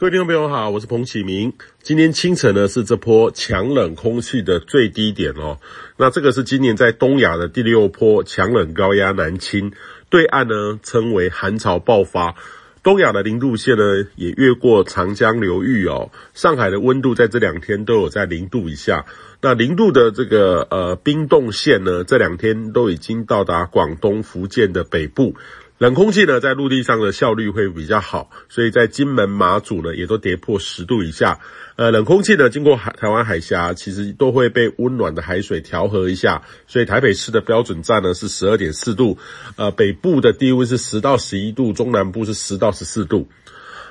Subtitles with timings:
[0.00, 1.54] 各位听众朋友好，我是彭启明。
[1.82, 5.58] 今天清晨呢是这波强冷空气的最低点哦。
[5.96, 9.72] 那这个是今年在东亚的第六波强冷高压南侵，
[10.08, 12.36] 对岸呢称为寒潮爆发。
[12.84, 16.12] 东亚的零度线呢也越过长江流域哦。
[16.32, 19.04] 上海的温度在这两天都有在零度以下。
[19.40, 25.34] 那零度的这个呃冰冻线呢，这两天都已经到达广东、福建的北部。
[25.78, 31.38] 冷空气呢，在陆地上的效率会比较好，所以在金门、马祖呢，也都跌破十度以下。
[31.76, 39.18] 呃，冷空气呢，经过海台湾海峡，其实都会被温暖的海水调和一下，所以台北市的标准站呢是十二点四度，
[39.54, 43.28] 呃，北部的低温是十到十一度，中南部是十到十四度。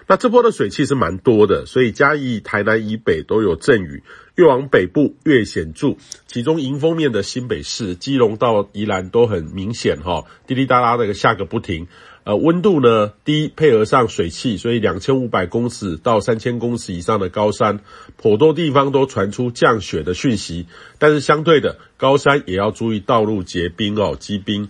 [0.10, 4.04] 那这波的水汽是蛮多的，所以嘉义、台南以北都有阵雨，
[4.36, 5.98] 越往北部越显著。
[6.28, 11.88] 其中迎风面的新北市、基隆到宜兰都很明显哈，滴滴答答的下个不停。
[12.24, 17.82] 呃，温度呢低，配合上水汽，所以两千五百公尺到三千公尺以上的高山，
[18.16, 20.68] 颇多地方都传出降雪的讯息。
[21.00, 24.70] 但是相对的，高山也要注意道路结冰哦，积冰。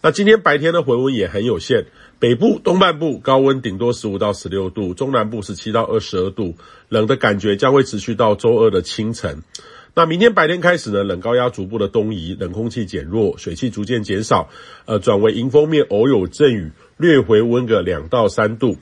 [0.00, 1.86] 那今天白天的回温也很有限。
[2.20, 6.56] 北部东半部高温顶多十五到十六度，中南部十七到二十二度，
[6.88, 9.44] 冷的感觉将会持续到周二的清晨。
[9.94, 14.48] 那明天白天开始呢，冷高压逐步的东移，冷空气减弱，水汽逐渐减少，
[14.86, 18.76] 呃，转为迎风面偶有阵雨，略回温个两到三度。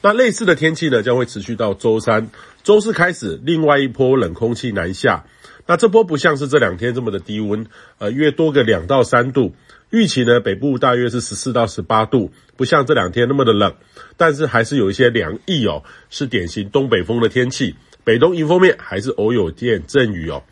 [0.00, 2.30] 那类似的天气呢，将会持续到周三、
[2.68, 5.24] 周四开始，另外一波冷空气南下。
[5.64, 7.64] 那这波不像是这两天这么的低温，
[7.96, 9.54] 呃，约多个两到三度。
[9.88, 13.72] 预期呢，北部大约是十四到十八度，不像这两天那么的冷，
[14.18, 17.74] 但是还是有一些凉意哦，是典型东北风的天气。
[18.04, 20.42] 北东迎风面还是偶有见阵雨哦。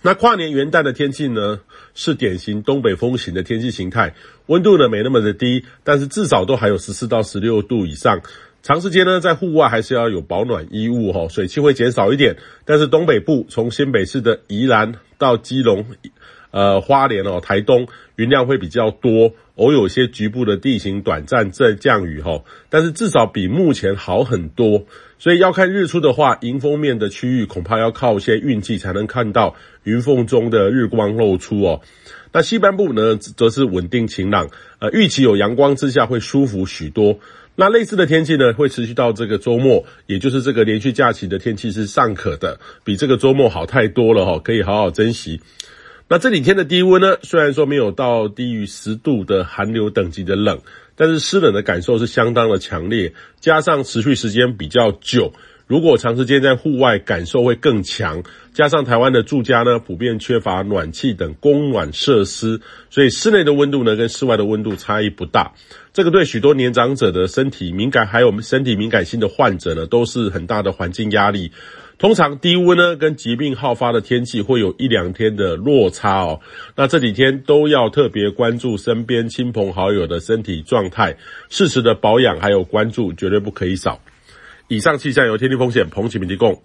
[0.00, 1.60] 那跨年元旦的天气呢，
[1.94, 4.14] 是典型东北风型的天气形态，
[4.46, 8.22] 温度呢没那么的低，但是至少都还有十四到十六度以上。
[8.62, 15.86] 长时间呢在户外还是要有保暖衣物哈，水汽会减少一点，但是东北部从新北市的宜兰到基隆。
[16.50, 24.84] 呃，花莲哦，台东云量会比较多，偶有些局部的地形短暂阵降雨哈，但是至少比目前好很多。
[25.18, 31.82] 所以要看日出的话，迎风面的区域恐怕要靠一些运气才能看到云缝中的日光露出哦。
[32.32, 37.18] 那西半部呢，则是稳定晴朗，呃，预期有阳光之下会舒服许多。
[37.56, 45.40] 那类似的天气呢，会持续到这个周末，也就是这个连续假期的天气是尚可的，比这个周末好太多了哈，可以好好珍惜。
[46.12, 50.58] 那这几天的低温呢，虽然说没有到低于十度的寒流等级的冷，
[50.96, 55.32] 但是湿冷的感受是相当的强烈，加上持续时间比较久，
[55.68, 58.24] 如果长时间在户外，感受会更强。
[58.52, 62.60] 加上台湾的住家呢，普遍缺乏暖气等供暖设施，
[62.90, 65.52] 所以室内的温度呢，跟室外的温度差异不大。
[65.92, 71.52] 这个对许多年长者的身体敏感，还有身体敏感性的患者呢，都是很大的环境压力。
[72.00, 76.40] 通常低温呢，跟疾病好发的天气会有一两天的落差哦。
[76.74, 81.18] 那这几天都要特别关注身边亲朋好友的身体状态，
[81.50, 84.00] 适时的保养还有关注绝对不可以少。
[84.68, 86.62] 以上气象由天气风险彭启明提供。